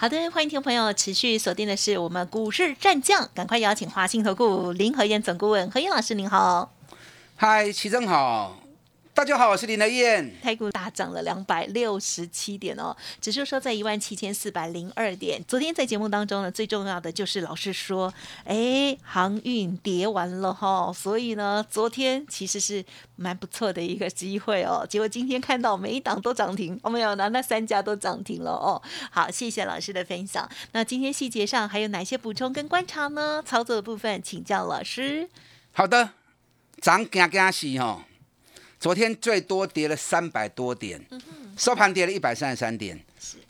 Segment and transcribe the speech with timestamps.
[0.00, 6.72] 好的，欢迎听众朋友持续锁定的是我们股市战将，赶快邀请华信投顾林和燕总顾问何燕老师，您好。
[7.36, 8.59] 嗨，齐正好。
[9.20, 10.32] 大家好，我是林德燕。
[10.40, 15.44] 台股大涨了两百六十七点哦，指数收在一万七千四百零二点。
[15.46, 18.10] 昨天在节目当中呢，最重要的就是老师说，
[18.44, 22.82] 哎，航运跌完了哈，所以呢，昨天其实是
[23.16, 24.86] 蛮不错的一个机会哦。
[24.88, 28.80] 结果今天看到每一档都涨停，我们有呢，那三家都涨停了哦。
[29.10, 30.48] 好，谢谢老师的分享。
[30.72, 33.42] 那今天细节上还有哪些补充跟观察呢？
[33.44, 35.28] 操作的部分请教老师。
[35.72, 36.12] 好的，
[36.80, 38.06] 涨惊惊喜哈。
[38.80, 40.98] 昨天最多跌了三百多点，
[41.54, 42.98] 收盘跌了一百三十三点。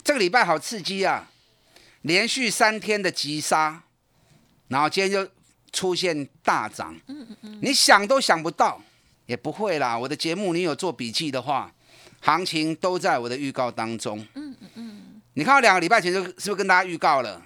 [0.03, 1.31] 这个礼拜好刺激啊，
[2.03, 3.81] 连续三天的急杀，
[4.67, 5.31] 然后今天就
[5.73, 7.01] 出现大涨。
[7.62, 8.83] 你想都想不到，
[9.27, 9.97] 也不会啦。
[9.97, 11.73] 我的节目你有做笔记的话，
[12.20, 14.27] 行情都在我的预告当中。
[15.34, 17.41] 你看我两个礼拜前就是不是跟大家预告了，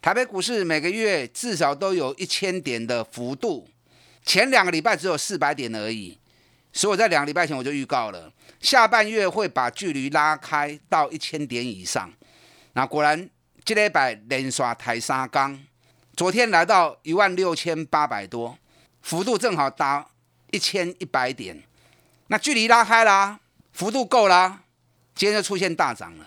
[0.00, 3.68] 台北股市每个月至少都有一千点的幅度，
[4.24, 6.16] 前两个礼拜只有四百点而已。
[6.76, 12.12] 所以我在两个礼拜前我就预告了，下半月会把距离拉开到一千点以上。
[12.74, 13.30] 那果然，
[13.64, 15.58] 这礼拜连刷台沙钢，
[16.14, 18.58] 昨天来到一万六千八百多，
[19.00, 20.06] 幅度正好达
[20.50, 21.62] 一千一百点。
[22.26, 23.40] 那距离拉开啦，
[23.72, 24.60] 幅度够啦，
[25.14, 26.26] 今天就出现大涨了。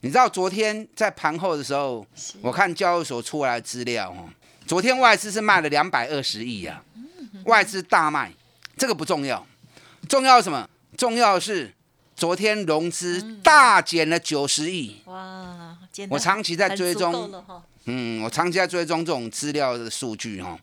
[0.00, 2.06] 你知道昨天在盘后的时候，
[2.40, 4.30] 我看交易所出来的资料哦，
[4.66, 6.82] 昨天外资是卖了两百二十亿啊，
[7.44, 8.32] 外资大卖。
[8.80, 9.46] 这个不重要，
[10.08, 10.66] 重要什么？
[10.96, 11.70] 重要是
[12.16, 14.96] 昨天融资大减了九十亿。
[15.04, 15.76] 哇！
[16.08, 17.30] 我长期在追踪，
[17.84, 20.58] 嗯，我长期在追踪这种资料的数据哈。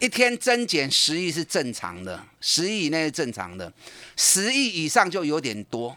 [0.00, 3.72] 一天增减十亿是正常的，十亿以内是正常的，
[4.16, 5.96] 十亿以上就有点多。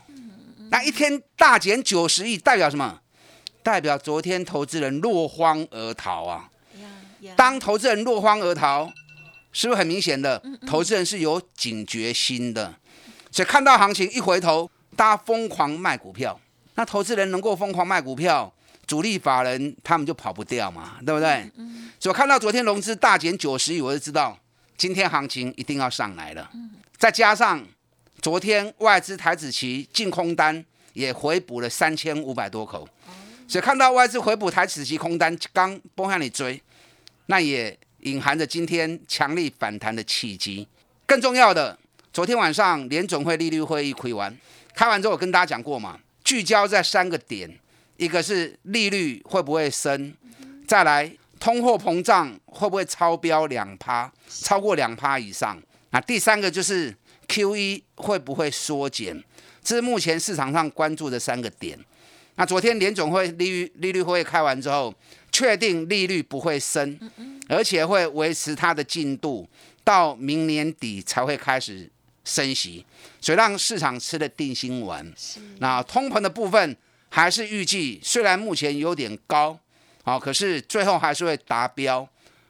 [0.70, 3.02] 那一天大减九十亿代表什么？
[3.62, 6.50] 代表昨天投资人落荒而逃啊！
[7.36, 8.90] 当投资人落荒而逃。
[9.52, 10.42] 是不是很明显的？
[10.68, 12.74] 投资人是有警觉心的，
[13.32, 16.40] 所以看到行情一回头，大家疯狂卖股票。
[16.76, 18.54] 那投资人能够疯狂卖股票，
[18.86, 21.52] 主力法人他们就跑不掉嘛，对不对？
[22.00, 24.38] 所以看到昨天融资大减九十亿，我就知道
[24.78, 26.50] 今天行情一定要上来了。
[26.98, 27.66] 再加上
[28.22, 32.88] 昨天外资台子期净空单也回补了三千五百多口，
[33.48, 36.62] 所以看到外资回补台子期空单刚崩向你追，
[37.26, 37.76] 那也。
[38.02, 40.68] 隐含着今天强力反弹的契机。
[41.06, 41.78] 更重要的，
[42.14, 44.38] 昨天晚上联总会利率会议开完，
[44.74, 47.50] 开完之后我跟大家讲过嘛，聚焦在三个点：
[47.98, 50.14] 一个是利率会不会升，
[50.68, 55.62] 再来通货膨胀会不会超标两趴，超过两趴以上。
[55.92, 56.96] 那第三个就是
[57.28, 59.24] Q E 会不会缩减，
[59.64, 61.78] 这是目前市场上关注的三个点。
[62.36, 64.94] 那昨天联总会利率利率会议开完之后。
[65.32, 67.00] 确定利率不会升，
[67.50, 69.50] 而且会维持它的进度，
[69.84, 71.90] 到明年底才会开始
[72.24, 72.86] 升息，
[73.20, 75.12] 所以让市场吃了定心丸。
[75.58, 76.78] 那通膨的部分
[77.10, 79.58] 还是预计，虽然目前有点高，
[80.04, 82.08] 好，可是最后还是会达标，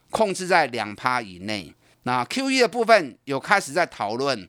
[0.10, 1.74] 控制在两趴以内。
[2.04, 4.46] 那 Q E 的部分有开始在讨论，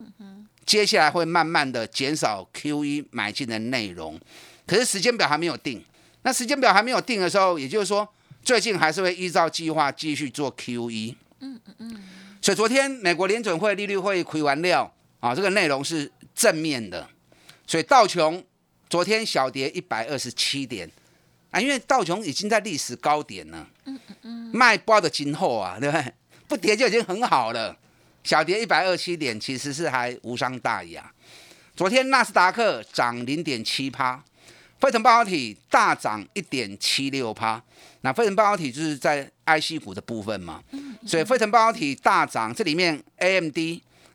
[0.67, 4.19] 接下来会慢慢的减少 Q E 买进的内容，
[4.67, 5.85] 可是时间表还没有定。
[6.23, 8.09] 那时间表还没有定的时候，也就是说。
[8.43, 12.03] 最近还是会依照计划继续做 QE，嗯嗯嗯，
[12.41, 17.09] 所以昨天美国联准会利率会议开完料啊，这个内容是正面的，
[17.67, 18.45] 所以道琼
[18.89, 20.91] 昨天小跌一百二十七点。
[21.51, 26.15] 啊，因为道琼已经在历史高点了，嗯嗯嗯，卖包的今后啊，对不对？
[26.47, 27.77] 不跌就已经很好了，
[28.23, 31.13] 小跌一百二七点其实是还无伤大雅。
[31.75, 34.23] 昨天纳斯达克涨零点七趴。
[34.81, 37.63] 飞腾半导体大涨一点七六趴，
[38.01, 40.63] 那飞腾半导体就是在 IC 股的部分嘛，
[41.07, 43.59] 所以飞腾半导体大涨，这里面 AMD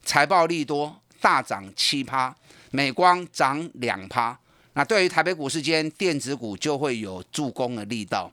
[0.04, 2.36] 财报利多大涨七趴，
[2.72, 4.36] 美光涨两趴，
[4.74, 8.32] 那对于台北股市间电子股就会有助攻的力道，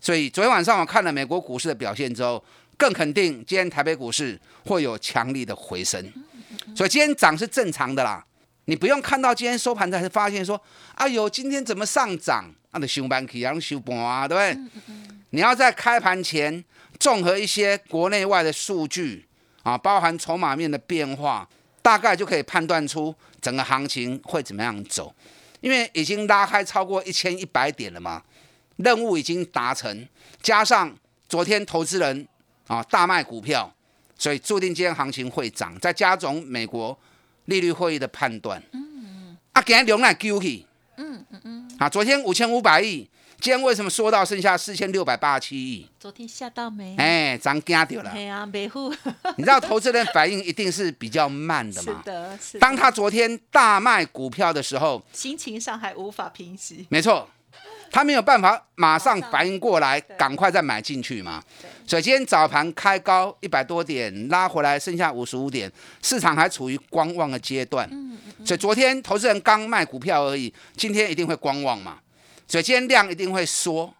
[0.00, 2.42] 所以昨天晚上我看了美国股市的表现之后，
[2.76, 6.00] 更肯定今天台北股市会有强力的回升，
[6.76, 8.24] 所以今天涨是正常的啦。
[8.66, 10.60] 你不用看到今天收盘才发现说，
[10.94, 12.44] 哎呦，今天怎么上涨？
[12.70, 14.82] 那得休盘起，然后休盘啊，对不对？
[15.30, 16.64] 你要在开盘前
[16.98, 19.26] 综合一些国内外的数据
[19.62, 21.48] 啊，包含筹码面的变化，
[21.82, 25.14] 大概就可以判断出整个行情会怎么样走。
[25.60, 28.22] 因为已经拉开超过一千一百点了嘛，
[28.76, 30.08] 任务已经达成，
[30.42, 30.92] 加上
[31.28, 32.26] 昨天投资人
[32.66, 33.72] 啊大卖股票，
[34.18, 35.78] 所以注定今天行情会涨。
[35.78, 36.98] 再加总美国
[37.46, 40.66] 利率会议的判断，嗯，啊，今天量来救起，
[40.96, 43.08] 嗯嗯嗯，啊，昨天五千五百亿。
[43.40, 45.84] 今天为什么缩到剩下四千六百八十七亿？
[45.98, 46.94] 昨天吓到没？
[46.96, 48.10] 哎，咱惊掉了。
[48.10, 48.94] 哎呀，没户。
[49.36, 52.00] 你知道投资人反应一定是比较慢的嘛？
[52.06, 52.58] 是的，是。
[52.60, 56.86] 当他昨天大卖股票的时候，心情上还无法平息。
[56.88, 57.28] 没错，
[57.90, 61.42] 他没有办法马上反应过来，赶快再买进去嘛。
[61.86, 65.70] 所以今天早盘开高一百多点，拉回来剩下五十五点，
[66.02, 67.88] 市场还处于观望的阶段。
[68.44, 71.98] 所以昨天投资人刚卖股票而已，今天一定会观望嘛。
[72.48, 73.92] 所以今天量一定会缩，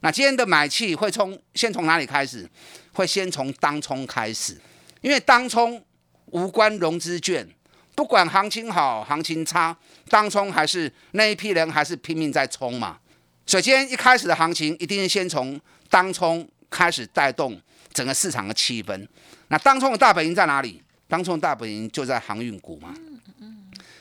[0.00, 2.48] 那今天的买气会从先从哪里开始？
[2.92, 4.56] 会先从当冲开始，
[5.00, 5.82] 因为当冲
[6.26, 7.46] 无关融资券，
[7.94, 9.76] 不管行情好行情差，
[10.08, 12.98] 当冲还是那一批人还是拼命在冲嘛。
[13.46, 17.60] 所以今天一开始的行情一定先从当冲开始带动
[17.92, 19.06] 整个市场的气氛。
[19.48, 20.82] 那当冲的大本营在哪里？
[21.06, 22.94] 当冲大本营就在航运股嘛。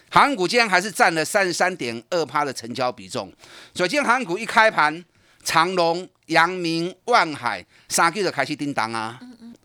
[0.10, 3.32] 航运股今天还是占了三十三点二趴的成交比重，
[3.74, 5.04] 所以今天航运股一开盘，
[5.44, 9.20] 长隆、阳明、万海三个就开始叮当啊。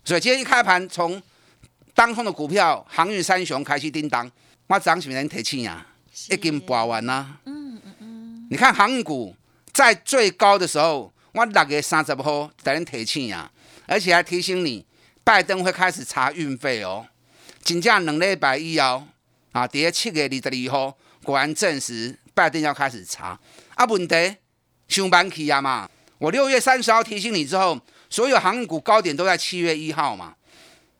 [0.04, 1.22] 所以今天一开盘，从
[1.98, 4.30] 当空的股票航运三雄开始叮当，
[4.68, 5.84] 我涨起人提气呀，
[6.30, 7.40] 已经拔完啦。
[7.44, 8.46] 嗯嗯嗯。
[8.48, 9.34] 你看航运股
[9.72, 13.50] 在最高的时候，我六月三十号在人提气呀，
[13.86, 14.86] 而且还提醒你，
[15.24, 17.04] 拜登会开始查运费哦，
[17.64, 19.02] 金价两礼拜以后。
[19.50, 19.66] 啊！
[19.66, 23.36] 跌七月二十二号，果然证实拜登要开始查。
[23.74, 24.36] 啊，问题
[24.86, 25.90] 上班去啊嘛！
[26.18, 27.76] 我六月三十号提醒你之后，
[28.08, 30.34] 所有航运股高点都在七月一号嘛。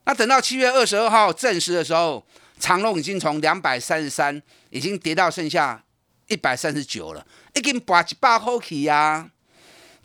[0.08, 2.26] 那等到七月二十二号证实的时候，
[2.58, 5.84] 长隆已经从两百三十三已经跌到剩下
[6.28, 9.30] 一百三十九了，已经拔一百块起呀。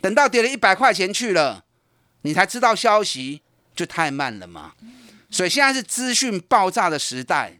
[0.02, 1.64] 等到跌了一百块钱去了，
[2.20, 3.40] 你才知道消息，
[3.74, 4.74] 就太慢了嘛。
[5.30, 7.58] 所以现在是资讯爆炸的时代。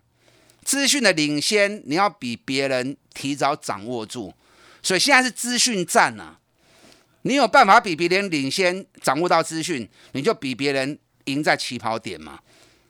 [0.63, 4.35] 资讯的领先，你要比别人提早掌握住，
[4.83, 6.39] 所以现在是资讯战啊。
[7.23, 12.39] 你有办法比别人领先掌握到资讯，你就比别人赢在起跑点嘛。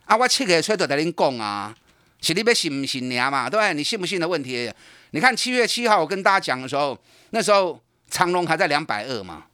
[0.04, 1.74] 啊，我七月初就跟恁讲啊，
[2.20, 3.48] 是你要信不信你嘛？
[3.48, 3.74] 对不对？
[3.74, 4.72] 你信不信的问题。
[5.10, 6.98] 你看七月七号我跟大家讲的时候，
[7.30, 9.44] 那时候长隆还在两百二嘛。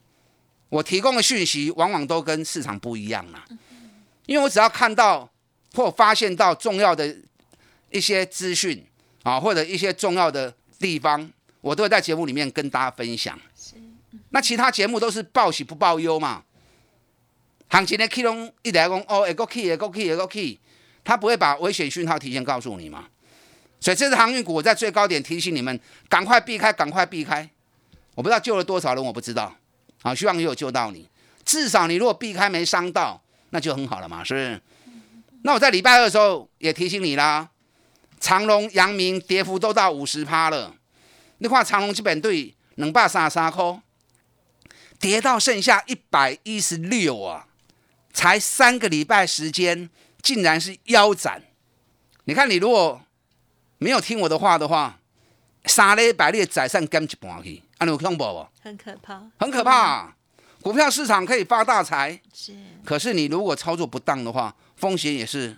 [0.69, 3.45] 我提供的讯息往往都跟市场不一样啊，
[4.27, 5.29] 因为我只要看到
[5.75, 7.17] 或发现到重要的。
[7.93, 8.87] 一些资讯
[9.25, 11.29] 啊，或者一些重要的地方，
[11.61, 13.37] 我都会在节目里面跟大家分享。
[14.29, 16.45] 那其他节目都是报喜不报忧嘛。
[17.71, 20.59] 行情的 K 龙一来讲哦，一个 K，一个 K，一个 K，
[21.03, 23.07] 他不会把危险讯号提前告诉你嘛。
[23.81, 27.49] 所以这次航运股我在最高点提醒你们，赶快避开，赶快避开。
[28.15, 29.57] 我不知道救了多少人，我不知道。
[30.03, 31.09] 啊，希望也有救到你。
[31.45, 34.61] 至少你如果避开没伤到，那就很好了嘛，是不是？
[35.43, 37.49] 那我在礼拜二的时候也提醒你啦。
[38.19, 40.75] 长隆、阳明跌幅都到五十趴了。
[41.39, 43.81] 你看长隆基本对两百三十三块，
[44.99, 47.47] 跌到剩下一百一十六啊，
[48.13, 49.89] 才三个礼拜时间，
[50.23, 51.43] 竟然是腰斩。
[52.25, 53.01] 你看你如果
[53.79, 54.99] 没有听我的话的话，
[55.65, 58.47] 三礼拜你宰上减一半去，啊，你有恐怖不？
[58.63, 60.15] 很可怕，很可怕。
[60.63, 62.55] 股票市场可以发大财，是。
[62.85, 65.57] 可是你如果操作不当的话，风险也是。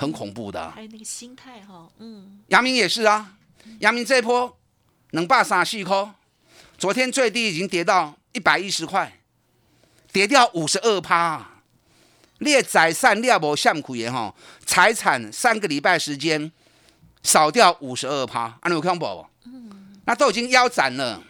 [0.00, 3.34] 很恐怖的，还有那个心态哈，嗯，阳明也是啊，
[3.80, 4.56] 阳明这一波
[5.10, 6.14] 能霸三四块，
[6.78, 9.18] 昨天最低已经跌到一百一十块，
[10.12, 11.57] 跌掉五十二趴，
[12.38, 16.50] 列宰散列无相苦也吼，财产三个礼拜时间
[17.22, 19.26] 少掉五十二趴，安有看不？
[19.44, 21.22] 嗯，那都已经腰斩了，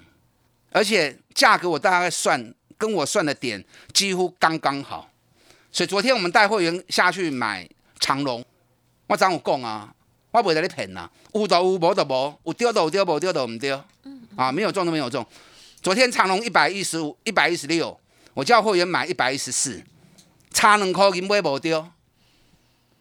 [0.70, 5.10] 而且价格我大概算跟我算的点几乎刚刚好，
[5.72, 8.44] 所以昨天我们带会员下去买长隆。
[9.06, 9.94] 我怎有讲啊？
[10.30, 13.82] 我袂在你骗呐，有就有，无就无，有丢就有丢，无丢就唔丢。
[14.36, 15.26] 啊，没有中都没有中。
[15.80, 17.98] 昨天长隆一百一十五、一百一十六，
[18.34, 19.82] 我叫会员买一百一十四，
[20.50, 21.88] 差两块银买无丢。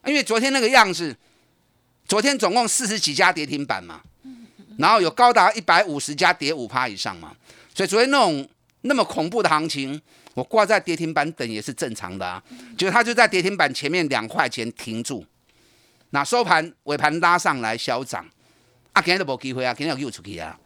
[0.05, 1.15] 因为昨天那个样子，
[2.07, 4.01] 昨天总共四十几家跌停板嘛，
[4.77, 7.35] 然后有高达一百五十家跌五趴以上嘛，
[7.75, 8.47] 所以昨天那种
[8.81, 10.01] 那么恐怖的行情，
[10.33, 12.41] 我挂在跌停板等也是正常的啊。
[12.77, 15.25] 就它就在跌停板前面两块钱停住。
[16.11, 18.25] 那收盘尾盘拉上来小涨，
[18.93, 20.57] 啊，今天都无机会啊，今天又出去啊。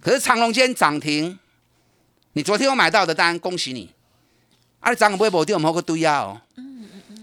[0.00, 1.38] 可是长隆今天涨停，
[2.32, 3.88] 你昨天有买到的单，恭喜你。
[4.82, 6.40] 啊，你涨不会无掉，唔好个堆啊哦。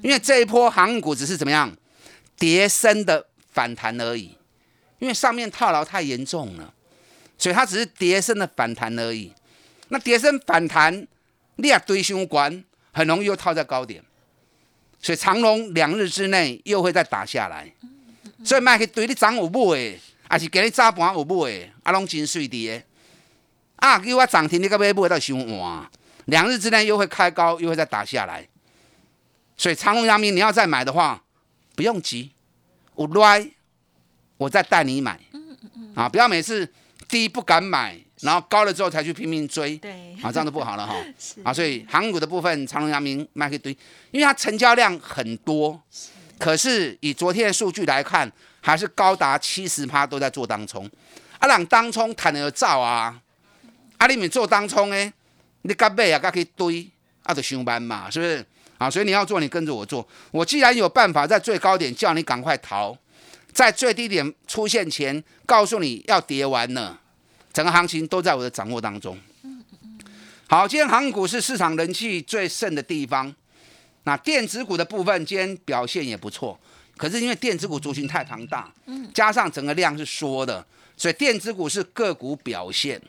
[0.01, 1.69] 因为这一波航股只是怎么样
[2.37, 4.33] 跌升的反弹而已，
[4.99, 6.73] 因为上面套牢太严重了，
[7.37, 9.33] 所以它只是跌升的反弹而已。
[9.89, 11.05] 那跌升反弹，
[11.57, 12.63] 你也堆胸关，
[12.93, 14.01] 很容易又套在高点，
[15.01, 17.69] 所以长龙两日之内又会再打下来，
[18.45, 19.99] 所以卖去对你涨有买，
[20.29, 22.81] 还是给你早盘有买，啊，拢真水的。
[23.75, 25.89] 啊，叫我涨停，你个买买到伤晚，
[26.29, 28.47] 两日之内又会开高，又会再打下来。
[29.57, 31.21] 所以长隆、阳明，你要再买的话，
[31.75, 32.31] 不用急，
[32.95, 33.51] 我来，
[34.37, 35.19] 我再带你买。
[35.95, 36.71] 啊，不要每次
[37.09, 39.75] 低不敢买，然后高了之后才去拼命追。
[39.77, 40.95] 对，啊，这样就不好了哈。
[41.43, 43.75] 啊，所以航股的部分，长隆、阳明卖一堆，
[44.11, 45.81] 因为它成交量很多，
[46.37, 48.31] 可是以昨天的数据来看，
[48.61, 50.89] 还是高达七十趴都在做当冲。
[51.39, 53.19] 啊，让当冲谈的照啊。
[53.97, 55.11] 啊，你们做当冲诶，
[55.63, 56.89] 你干贝啊，干去堆，
[57.23, 58.45] 啊，就上班嘛，是不是？
[58.77, 60.07] 啊，所以你要做，你跟着我做。
[60.31, 62.97] 我既然有办法在最高点叫你赶快逃，
[63.51, 66.99] 在最低点出现前告诉你要跌完了，
[67.51, 69.17] 整个行情都在我的掌握当中。
[70.47, 73.35] 好，今天航股是市场人气最盛的地方。
[74.03, 76.57] 那电子股的部分今天表现也不错，
[76.95, 78.71] 可是因为电子股族群太庞大，
[79.13, 82.99] 加上整个量是缩的，所以电子股是个股表现。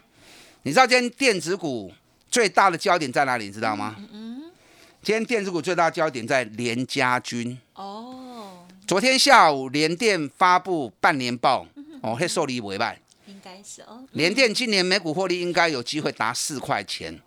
[0.64, 1.90] 你知道今天电子股
[2.30, 3.46] 最大的焦点在哪里？
[3.46, 3.96] 你知道吗？
[4.12, 4.44] 嗯，
[5.02, 7.58] 今天电子股最大的焦点在联家军。
[7.75, 11.66] 哦，昨天下午联电发布半年报，
[12.02, 14.04] 哦，会受理委外，应该是哦。
[14.12, 17.20] 联电今年每股获利应该有机会达四块钱。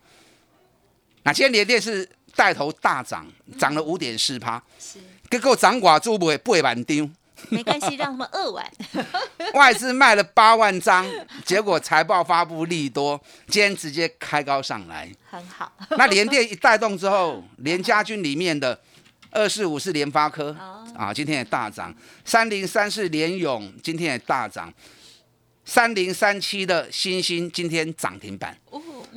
[1.24, 3.26] 那今天联电是带头大涨，
[3.60, 7.10] 涨了五点四趴，是，结果涨寡做不会不会蛮丢。
[7.50, 8.66] 没关系，让他们二万。
[9.54, 11.06] 外资卖了八万张，
[11.46, 15.72] 结果财报发布利多，今天直接开高上来， 很好。
[15.92, 18.80] 那联电一带动之后，联家军里面的
[19.32, 20.56] 二四五是联发科
[20.96, 21.94] 啊，今天也大涨。
[22.26, 24.74] 三零三是联勇，今天也大涨。
[25.66, 28.58] 三零三七的星星今天涨停板。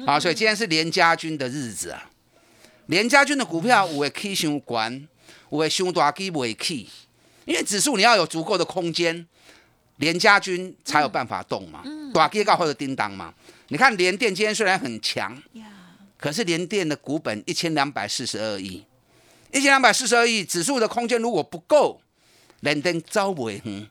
[0.06, 2.10] 好，所以今天是联家军的日子啊。
[2.86, 5.08] 联家军的股票有会起上关，
[5.50, 6.88] 有会上大机未起。
[7.46, 9.26] 因为指数你要有足够的空间，
[9.96, 13.32] 连家军才有办法动嘛，大跌高或者叮当嘛。
[13.68, 15.40] 你看联电今天虽然很强，
[16.18, 18.84] 可是联电的股本一千两百四十二亿，
[19.52, 22.00] 一千两百四十二亿，指数的空间如果不够，
[22.60, 23.86] 联电招不会哼。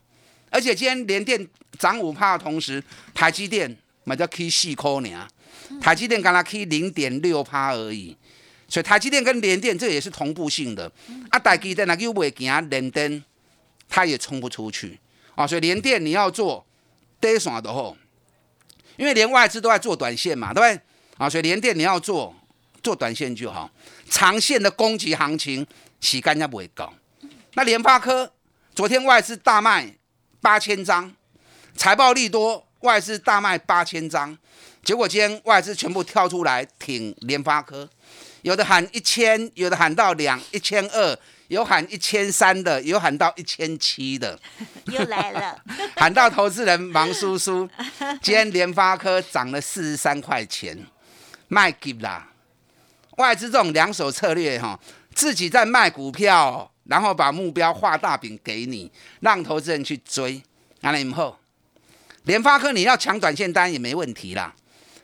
[0.49, 1.47] 而且今天联电
[1.79, 2.83] 涨五帕的同时，
[3.13, 5.27] 台积电买叫 K 四颗呢，
[5.79, 8.15] 台积电刚才 K 零点六帕而已，
[8.67, 10.91] 所以台积电跟联电这也是同步性的。
[11.29, 13.23] 啊，台积电那又未行联电。
[13.87, 14.99] 它也冲不出去
[15.35, 16.65] 啊，所以连电你要做
[17.19, 17.95] 跌爽的后，
[18.97, 20.81] 因为连外资都在做短线嘛，对不对？
[21.17, 22.35] 啊，所以连电你要做
[22.83, 23.69] 做短线就好，
[24.09, 25.65] 长线的攻击行情
[25.99, 26.93] 洗干净不会高。
[27.53, 28.31] 那联发科
[28.73, 29.95] 昨天外资大卖
[30.41, 31.13] 八千张，
[31.75, 34.37] 财报利多，外资大卖八千张，
[34.83, 37.89] 结果今天外资全部跳出来挺联发科，
[38.41, 41.17] 有的喊一千，有的喊到两一千二。
[41.47, 44.39] 有喊一千三的，有喊到一千七的，
[44.87, 45.61] 又来了，
[45.95, 47.69] 喊到投资人忙叔叔。
[48.21, 50.77] 今天联发科涨了四十三块钱，
[51.47, 52.29] 卖给啦。
[53.17, 54.79] 外资这种两手策略哈，
[55.13, 60.41] 自己在卖股票，然后把目标画大饼给你，让投资人去追。
[60.81, 61.37] 完了以后，
[62.23, 64.53] 联发科你要抢短线单也没问题啦。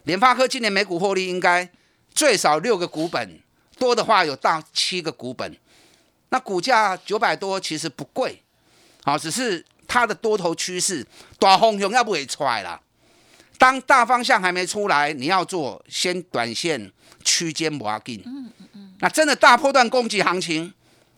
[0.04, 1.70] 联发科今年每股获利应该
[2.14, 3.40] 最少六个股本，
[3.78, 5.56] 多的话有到七个股本。
[6.32, 8.42] 那股价九百多其实不贵，
[9.04, 11.06] 好，只是它的多头趋势
[11.38, 12.82] 大风熊要不会出来了。
[13.58, 16.90] 当大方向还没出来，你要做先短线
[17.26, 18.24] 区间挖进。
[18.26, 18.94] 嗯嗯嗯。
[19.02, 20.74] 那真的大波段攻击行情，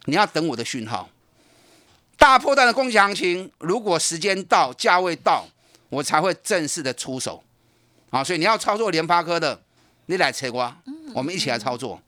[0.06, 1.08] 你要等我的讯号。
[2.18, 5.46] 大破段的攻击行情，如果时间到，价位到，
[5.90, 7.44] 我才会正式的出手。
[8.10, 9.62] 好，所以你要操作联发科的，
[10.08, 10.76] 你来切瓜，
[11.14, 12.02] 我们一起来操作。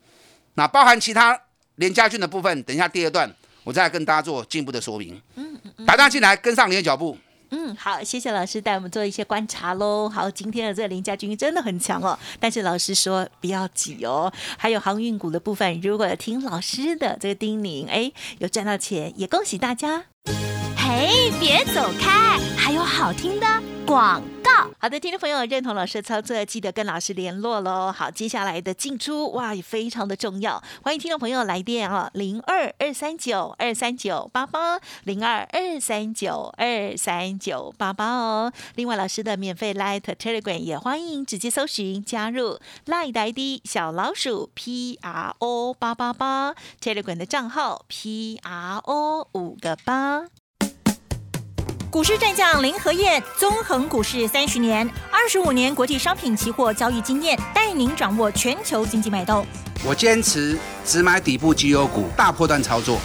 [0.55, 1.39] 那包含其他。
[1.75, 3.29] 连家军的部分，等一下第二段
[3.63, 5.21] 我再跟大家做进一步的说明。
[5.35, 7.17] 嗯嗯大家进来跟上您的脚步。
[7.51, 10.09] 嗯，好，谢谢老师带我们做一些观察喽。
[10.09, 14.33] 好，今天的这个林家军真的很强哦，但是老师说不要急哦。
[14.57, 20.05] 还有航运股的部分，如果听老师的这个叮咛，哎，有赚到钱，也恭喜大家。
[20.75, 23.45] 嘿，别走开，还有好听的
[23.85, 24.51] 广告。
[24.79, 27.91] 好的，听众朋友认同老师的操作，记得跟老师联络喽。
[27.91, 38.51] 好，接下来的进出哇也非常的重要，欢迎听众朋友来电啊，零二二三九二三九八八零二二三九二三九八八哦。
[38.75, 49.27] 另外，老师的免费 Light Telegram 也欢迎直接搜寻加入 Light ID 小老鼠 P R O 八八八 Telegram 的账号 P R O
[49.33, 50.25] 五个八。
[51.95, 59.47] 股市战将林和燕，纵横股市三十年，二十五年国际商品期货交易经验，带您掌握全球经济脉动。
[59.81, 62.99] 我坚持只买底部绩优股，大波段操作。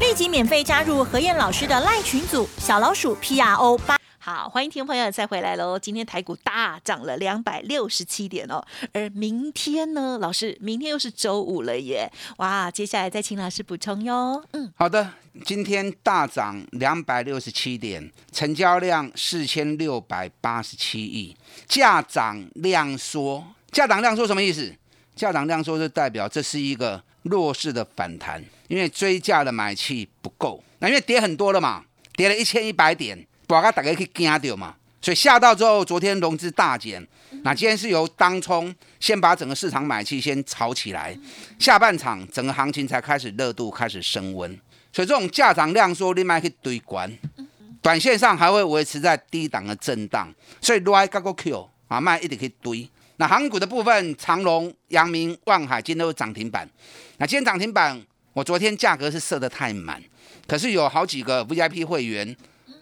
[0.00, 3.96] 立即免费加入何燕老师的赖群组，小老鼠 P R O 八。
[4.26, 5.78] 好，欢迎听众朋友再回来喽！
[5.78, 8.60] 今天台股大涨了两百六十七点哦，
[8.92, 12.10] 而明天呢，老师，明天又是周五了耶！
[12.38, 14.44] 哇，接下来再请老师补充哟。
[14.50, 15.12] 嗯，好的，
[15.44, 21.36] 今天大涨两百六十七点，成交量四千六百八十七亿，
[21.68, 24.74] 价涨量缩，价涨量缩什么意思？
[25.14, 31.84] 价涨量缩就代表这是一个弱势的反弹，因为追价的买气不够，那因为跌很多了嘛，
[32.16, 33.24] 跌了一千一百点。
[33.46, 37.06] 把大家去惊到嘛，所以下到之后，昨天融资大减。
[37.42, 41.16] 那今天是由当冲先把整个市场买气先炒起来，
[41.58, 44.50] 下半场整个行情才开始热度开始升温。
[44.92, 47.10] 所以这种价涨量缩，另外可以堆关，
[47.80, 50.32] 短线上还会维持在低档的震荡。
[50.60, 52.88] 所以 r 加个 Q 啊，卖一直可以堆。
[53.18, 56.68] 那航股的部分，长隆、阳明、万海今天都是涨停板。
[57.18, 58.00] 那今天涨停板，
[58.32, 60.02] 我昨天价格是设得太满，
[60.48, 62.36] 可是有好几个 VIP 会员。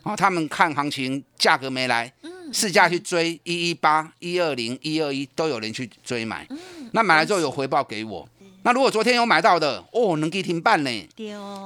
[0.04, 2.12] 啊，他们看行情，价格没来，
[2.52, 6.46] 市价去追一一八、一二零、一二一，都有人去追买。
[6.92, 8.28] 那买来之后有回报给我。
[8.62, 11.08] 那如果昨天有买到的，哦，能给停板呢？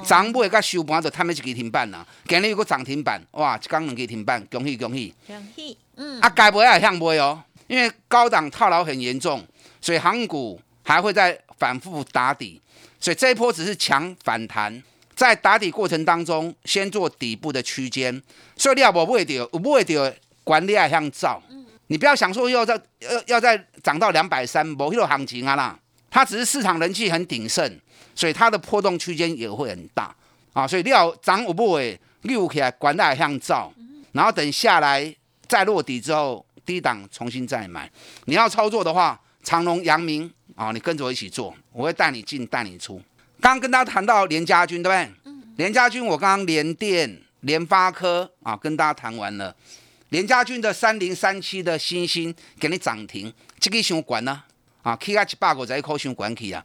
[0.04, 2.06] 涨不会甲收盘就他们就给停板啦。
[2.26, 5.14] 今日有个涨停板，哇，刚能给停板，恭喜恭喜！
[5.26, 6.20] 恭喜，嗯。
[6.20, 9.44] 啊，该不会也向不会哦，因为高档套牢很严重，
[9.80, 12.60] 所以航股还会再反复打底，
[12.98, 14.82] 所以这一波只是强反弹。
[15.18, 18.22] 在打底过程当中，先做底部的区间，
[18.56, 20.08] 所以你要不会掉，不会掉，
[20.44, 21.42] 管理要向造。
[21.88, 25.76] 你不要想说要在要要再涨到两百三，某一种行情啊啦，
[26.08, 27.80] 它只是市场人气很鼎盛，
[28.14, 30.14] 所以它的波动区间也会很大
[30.52, 30.64] 啊。
[30.68, 33.72] 所以你要涨五不会溜起来，管理向造，
[34.12, 35.12] 然后等下来
[35.48, 37.90] 再落底之后，低档重新再买。
[38.26, 43.02] 你要操作的话，长隆、阳明啊，你跟着我一起做，我会带你进，带你出。
[43.40, 45.14] 刚刚跟大家谈到联家军，对不对？
[45.24, 45.42] 嗯。
[45.56, 49.54] 联家军，我刚刚联电、联发科啊，跟大家谈完了。
[50.10, 54.42] 联家军的三零三七的星星给你涨停，这个相管呢？
[54.82, 56.64] 啊，K H 八股在一口相管起啊。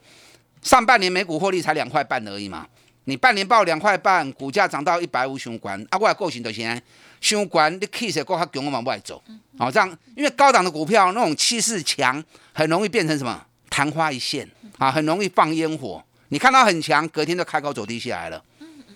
[0.62, 2.68] 上半年每股获利才两块半而已嘛。
[3.06, 6.82] 你半年报两块半，股价涨到一百五相关，啊，我也够行的先。
[7.20, 9.22] 相关你气势够较强，我往外走。
[9.58, 13.46] 好，这样，因为高档的股票那种气势强，很容易变成什么？
[13.70, 16.02] 昙花一现啊，很容易放烟火。
[16.34, 18.43] 你看到很强，隔天就开高走低下来了。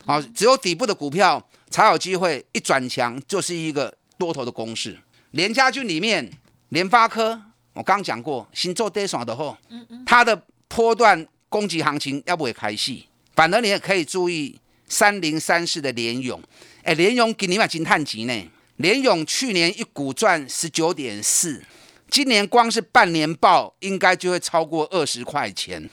[0.07, 4.97] 好，只有底部的股票才有机会一转强，就是一个多头的攻势。
[5.31, 6.27] 联家军里面，
[6.69, 7.39] 联发科，
[7.73, 9.55] 我刚刚讲过，新做跌爽的后，
[10.03, 13.07] 它的波段攻击行情要不会开戏。
[13.35, 16.41] 反而你也可以注意三零三四的联勇，
[16.81, 18.33] 哎，联勇给你买金探级呢。
[18.77, 21.63] 联勇去年一股赚十九点四，
[22.09, 25.87] 今年光是半年报应该就会超过二十块钱。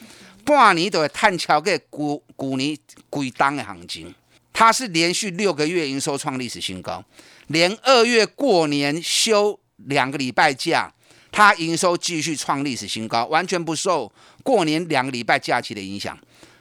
[0.45, 2.77] 半年都会探超个股股年
[3.11, 4.15] 贵档的行情，
[4.53, 7.03] 它是连续六个月营收创历史新高，
[7.49, 10.93] 连二月过年休两个礼拜假，
[11.33, 16.19] 它营收继续创历史新高，完全不受过年两个礼拜假期的影响。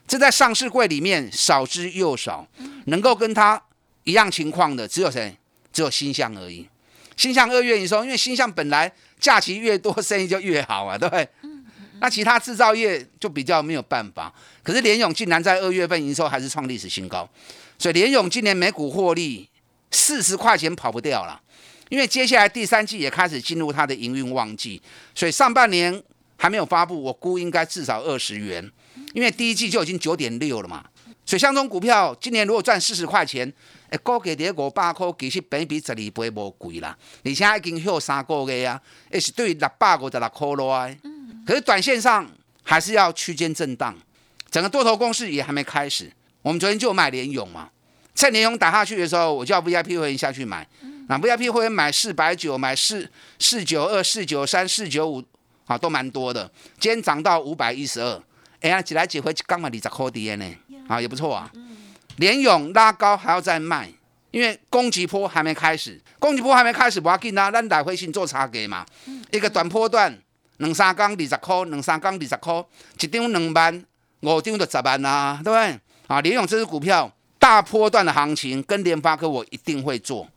[0.08, 2.48] 这在上市柜里面少之又少，
[2.86, 3.62] 能够跟它
[4.04, 5.38] 一样情况的只有谁？
[5.72, 6.68] 只有新象而已。
[7.16, 11.28] 新象二月营收，因为新象本来假期越多，生意就越好啊，对不对？
[12.04, 14.30] 那其他制造业就比较没有办法，
[14.62, 17.26] 可是联勇竟然在二月份营收还是创历史新高，
[17.80, 19.48] 所以联勇今年每股获利
[19.90, 21.42] 四十块钱跑不掉了，
[21.88, 24.82] 因为接下来第三季也开始进入它的营运旺季，
[25.16, 26.04] 所以上半年
[26.36, 28.70] 还没有发布，我估应该至少二十元，
[29.14, 30.84] 因为第一季就已经九点六了嘛，
[31.26, 33.50] 所以像这种股票今年如果赚四十块钱，
[33.90, 40.90] 哎，高给跌五百块，其实比比十二倍无贵啦，而且已经休三个月啊，也是对六百五十六块咯。
[41.46, 42.30] 可是短线上
[42.64, 43.96] 还是要区间震荡，
[44.50, 46.12] 整个多头攻势也还没开始。
[46.42, 47.70] 我们昨天就买联勇嘛，
[48.16, 50.68] 趁联勇打下去的时候，我叫 VIP 会员下去买。
[51.08, 55.24] 那 VIP 会员买四百九，买四四九二、四九三、四九五，
[55.66, 56.50] 啊，都蛮多的。
[56.80, 58.24] 今天涨到五百一十二，
[58.62, 60.46] 哎呀，几来几回刚买二十块跌呢，
[60.88, 61.52] 啊，也不错啊。
[62.18, 63.92] 联勇拉高还要再卖，
[64.32, 68.86] 因为攻击波还没开始，攻击波还没开始，不要紧啊，咱来回先做差给嘛。
[69.32, 70.18] 一个短波段，
[70.64, 72.66] 两三缸二十块，两三缸二十块，
[73.00, 73.86] 一张两万，
[74.22, 75.80] 五张就十万啊，对不对？
[76.08, 80.28] 啊，联勇这支股票大波段的行情，跟联发科我一定会做。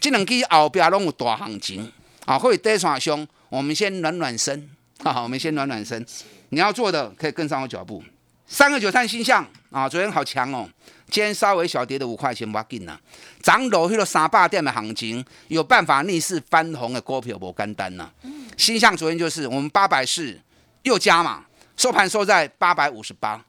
[0.00, 1.92] 这两支后边拢有大行情
[2.24, 4.70] 啊，会跌上凶，我们先暖暖身
[5.02, 6.04] 啊，我们先暖暖身。
[6.48, 8.02] 你要做的可以跟上我脚步。
[8.46, 10.68] 三个九三星象啊，昨天好强哦，
[11.10, 12.98] 今天稍微小跌的五块钱，不要紧呐。
[13.42, 18.10] 涨落去了三百点的行情，有办法逆势翻红的股票不干单呐。
[18.56, 20.40] 星象昨天就是我们八百四
[20.82, 21.44] 又加嘛，
[21.76, 23.44] 收盘收在八百五十八。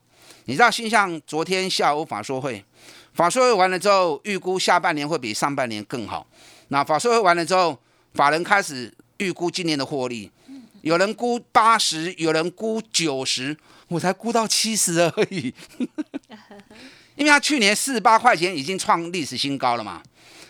[0.45, 2.63] 你知道星象昨天下午法说会，
[3.13, 6.27] 法说会完了之后，预估下半年会比上半年更好。
[6.67, 7.79] 那法说会完了之后，
[8.13, 10.29] 法人开始预估今年的获利，
[10.81, 13.57] 有人估八十，有人估九十。
[13.87, 15.53] 我才估到七十而已，
[17.15, 20.01] 因为他去年四十八块钱已经创历史新高了嘛，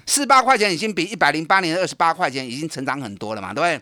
[0.06, 3.82] 四十八块钱已经比一百零八年的二十八块钱已经成长很多了嘛，对不对？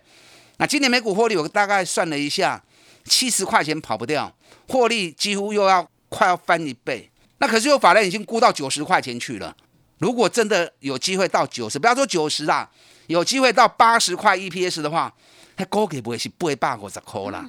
[0.57, 2.61] 那今年每股获利我大概算了一下，
[3.05, 4.33] 七十块钱跑不掉，
[4.67, 7.09] 获利几乎又要快要翻一倍。
[7.39, 9.55] 那可是有法人已经估到九十块钱去了，
[9.97, 12.69] 如果真的有机会到九十，不要说九十啦，
[13.07, 15.13] 有机会到八十块 EPS 的话，
[15.57, 17.45] 那高给不会是八百五十块啦。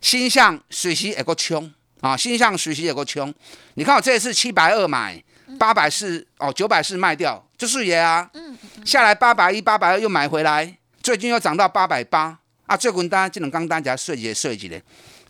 [0.00, 1.72] 心向水席也够冲
[2.04, 2.14] 啊！
[2.14, 3.32] 新向水席也够冲。
[3.74, 5.22] 你看我这次七百二买，
[5.58, 8.28] 八百四哦，九百四卖掉，就是也啊。
[8.34, 12.76] 嗯下来八百一、八百二又买回来，最近又涨到八百八啊！
[12.76, 14.78] 最近单这种刚单价税级税级的，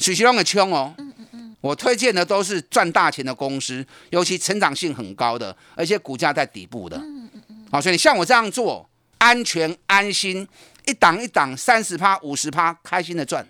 [0.00, 0.92] 水席拢会冲哦。
[0.98, 6.96] 嗯嗯我推荐的都是赚大钱的公司，尤其成长性很高的，而且股价在底部的。
[6.96, 10.46] 嗯嗯嗯好，所以你像我这样做，安全安心，
[10.86, 13.46] 一档一档三十趴、五十趴，开心的赚。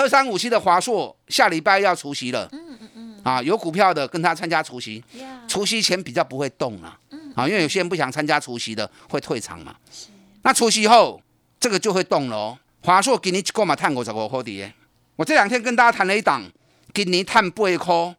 [0.00, 5.04] 二三五七的华硕下礼拜要除夕了，嗯嗯嗯，啊，有股票的跟他参加除夕，
[5.46, 6.98] 除夕前比较不会动啊，
[7.34, 9.76] 啊，因为有些人不想参加除夕的会退场嘛，
[10.40, 11.20] 那除夕后
[11.60, 12.58] 这个就会动了哦。
[12.82, 14.72] 华硕今年购买探过十五块的，
[15.16, 16.50] 我这两天跟大家谈了一档，
[16.94, 18.16] 今年探八块，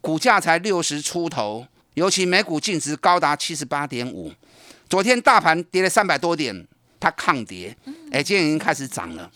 [0.00, 4.32] 股价才六十出头，尤其每股净值高达七十八点五，
[4.88, 6.64] 昨天大盘跌了三百多点，
[7.00, 7.76] 它抗跌，
[8.12, 9.28] 哎，今天已经开始涨了。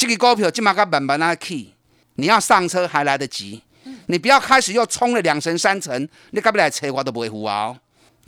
[0.00, 1.74] 这个股票今嘛该慢慢啊起，
[2.14, 3.60] 你要上车还来得及，
[4.06, 7.78] 你不要开始又冲了两层三层，你搞不来车我都不会付啊！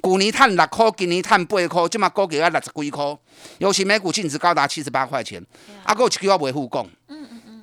[0.03, 3.17] 去年赚六块，今年赚八块，今嘛股价要六十几块，
[3.57, 5.43] 尤其每股净值高达七十八块钱，
[5.83, 6.87] 啊，有一句我不会付讲，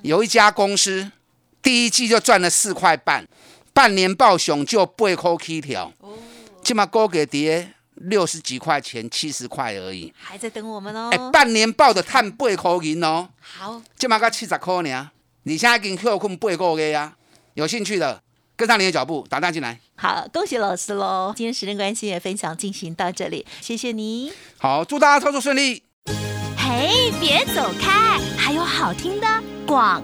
[0.02, 1.08] 有一家公司
[1.62, 3.24] 第一季就赚了四块半，
[3.72, 5.92] 半年报上就八块起跳，
[6.64, 7.74] 今嘛股价跌。
[8.00, 11.10] 六十几块钱，七十块而已，还在等我们哦。
[11.12, 13.28] 哎，半年报的碳八块银哦。
[13.40, 15.10] 好，这嘛个七十块呢？
[15.44, 17.14] 你现在跟 Q 困八个月呀？
[17.54, 18.22] 有兴趣的，
[18.56, 19.80] 跟上你的脚步，打单进来。
[19.96, 21.32] 好，恭喜老师喽！
[21.36, 24.32] 今天时间关系，也分享进行到这里，谢谢你。
[24.58, 25.82] 好，祝大家操作顺利。
[26.56, 29.26] 嘿，别走开，还有好听的
[29.66, 30.02] 广。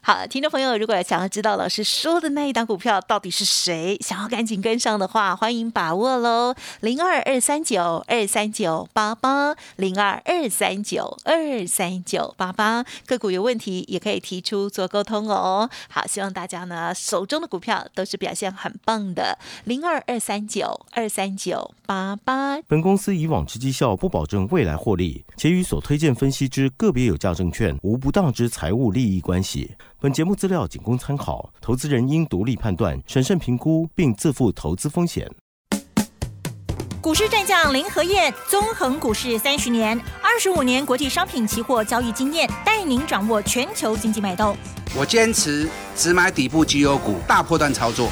[0.00, 15.68] 好，听众朋友，如果想要知道老师说的那一档股票到底是谁，想要赶紧跟上的话，欢迎把握喽，零二二三九二三九八八，零二二三九二三九八八，个股有问题也可以提出做沟通哦。
[15.88, 22.60] 好，希望大家呢手中的股票都是表现很棒的，零二二三九二三九八八。
[22.62, 29.61] 本公司以往之绩效不保证未来获利，且与所推荐分析之个别有价证券无不当之财务利益关系。
[30.00, 35.30] 本节目资料仅供参考，投资人应独立判断、审慎评估，并自负投资风险。
[37.00, 44.56] 股市战将林和燕，纵横股市三十年，二十五年国际商品期货交易经验，带您掌握全球经济脉动。
[44.96, 48.08] 我坚持只买底部绩优股，大波段操作。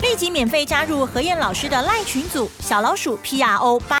[0.00, 3.92] 立即免费加入何燕老师的赖群组，小老鼠 P R O 八。